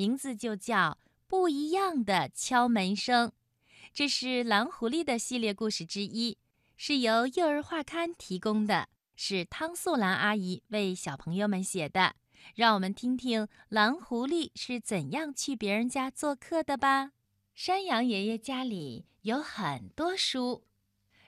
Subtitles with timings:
[0.00, 0.92] 名字就叫
[1.28, 3.28] 《不一样的敲门声》。
[3.92, 6.38] 这是蓝狐狸的系列故事之一，
[6.78, 12.14] 是由幼儿画刊提供的，是汤素兰阿姨为小朋友们写的。
[12.54, 17.12] 让我们听听蓝狐狸是怎样去别人家做客的吧。
[17.54, 20.64] 山羊爷爷家里有很多书，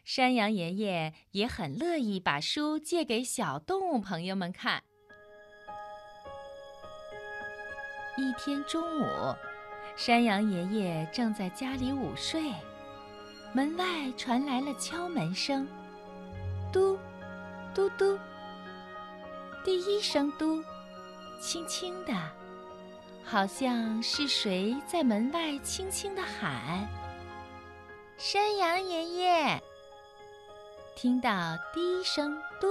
[0.03, 4.83] 山羊爷爷也很乐意把书借给小动物朋友们看。
[8.17, 9.35] 一天中午，
[9.97, 12.53] 山羊爷爷正在家里午睡，
[13.55, 15.67] 门外传来了敲门声，
[16.71, 16.99] 嘟，
[17.75, 18.19] 嘟嘟。
[19.65, 20.63] 第一声嘟，
[21.41, 22.13] 轻轻的，
[23.25, 26.87] 好像是谁在门外轻轻的喊
[28.19, 29.63] ：“山羊爷爷。”
[30.95, 32.67] 听到第一声嘟，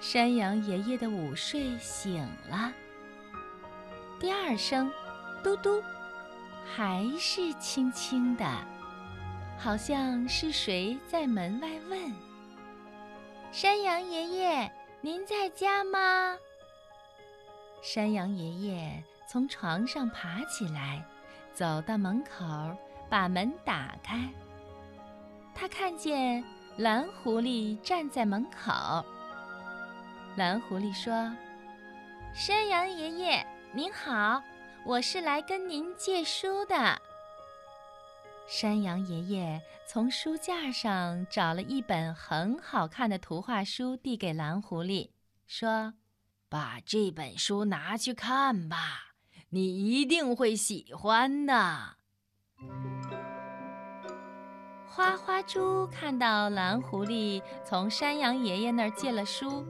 [0.00, 2.72] 山羊爷爷的午睡醒了。
[4.24, 4.90] 第二声，
[5.42, 5.82] 嘟嘟，
[6.64, 8.46] 还是轻轻的，
[9.58, 12.10] 好像是谁在门外问
[13.52, 16.38] ：“山羊爷爷，您在家吗？”
[17.84, 21.04] 山羊爷爷从床上爬起来，
[21.52, 22.46] 走到门口，
[23.10, 24.26] 把门打开。
[25.54, 26.42] 他看见
[26.78, 29.04] 蓝狐狸站在门口。
[30.34, 31.30] 蓝狐狸说
[32.32, 33.46] ：“山羊爷爷。”
[33.76, 34.40] 您好，
[34.84, 37.02] 我是来跟您借书的。
[38.46, 45.10] 山羊爷爷从书架上找了一本很好看的图画书，递给蓝狐狸，
[45.48, 45.94] 说
[46.48, 49.14] ：“把这本书拿去看吧，
[49.48, 51.96] 你一定会喜欢的。”
[54.86, 59.66] 花花猪看到蓝狐狸从山羊爷爷那儿借了书，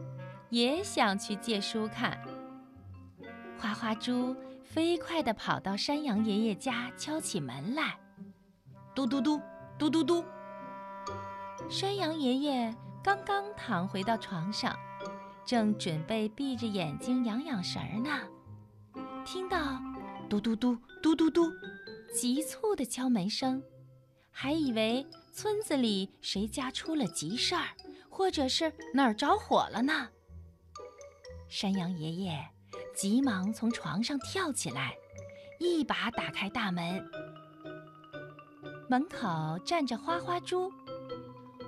[0.51, 2.21] 也想去借书看。
[3.65, 7.99] 花花猪飞快地跑到山羊爷爷家，敲起门来。
[8.95, 9.41] 嘟嘟嘟，
[9.79, 10.23] 嘟嘟嘟。
[11.71, 14.77] 山羊爷爷刚刚躺回到床上，
[15.47, 19.81] 正准备闭着眼睛养养神儿呢，听到
[20.29, 21.51] 嘟嘟嘟，嘟嘟嘟，
[22.15, 23.63] 急促的敲门声，
[24.31, 27.69] 还以为村子里谁家出了急事儿，
[28.11, 30.11] 或者是哪儿着火了呢。
[31.49, 32.47] 山羊爷爷。
[32.95, 34.95] 急忙从床上跳起来，
[35.59, 37.05] 一把打开大门。
[38.89, 40.73] 门口站着花花猪。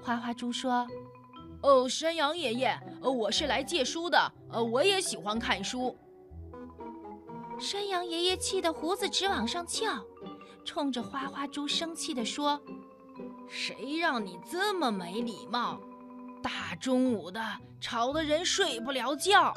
[0.03, 0.87] 花花猪说
[1.63, 4.33] ：“哦，山羊爷爷，我是来借书的。
[4.53, 5.97] 呃，我也喜欢看书。”
[7.59, 10.05] 山羊爷爷气得胡子直往上翘，
[10.65, 12.61] 冲着花花猪生气地说
[13.49, 15.81] ：“谁让你这么没礼貌？
[16.43, 17.43] 大中午的，
[17.81, 19.53] 吵得人睡不了觉。”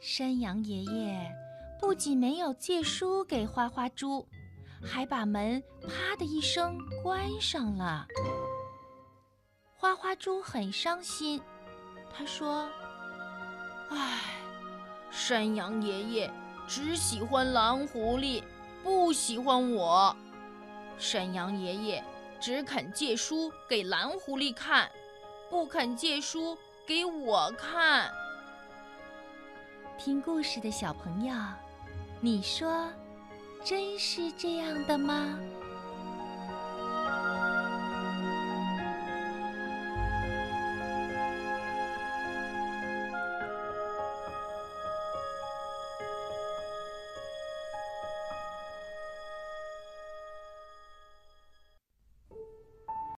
[0.00, 1.30] 山羊爷爷
[1.78, 4.26] 不仅没有借书给花花猪，
[4.82, 8.06] 还把门啪的一声关上了。
[9.76, 11.40] 花花猪很伤心，
[12.14, 12.66] 他说
[13.90, 14.20] ：“唉，
[15.10, 16.30] 山羊爷爷
[16.66, 18.42] 只喜欢蓝狐狸，
[18.82, 20.16] 不喜欢我。
[20.96, 22.04] 山羊爷爷
[22.40, 24.90] 只肯借书给蓝狐狸看，
[25.50, 26.56] 不肯借书
[26.86, 28.10] 给我看。”
[30.02, 31.34] 听故事的小朋友，
[32.22, 32.88] 你说，
[33.62, 35.38] 真是这样的吗？